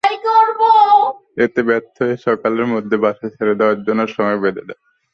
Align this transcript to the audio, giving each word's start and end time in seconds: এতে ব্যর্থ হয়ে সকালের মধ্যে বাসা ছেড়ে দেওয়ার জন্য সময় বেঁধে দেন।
এতে 1.37 1.61
ব্যর্থ 1.67 1.95
হয়ে 2.01 2.17
সকালের 2.27 2.67
মধ্যে 2.73 2.95
বাসা 2.97 3.27
ছেড়ে 3.35 3.53
দেওয়ার 3.59 3.79
জন্য 3.87 4.01
সময় 4.15 4.39
বেঁধে 4.43 4.63
দেন। 4.67 4.79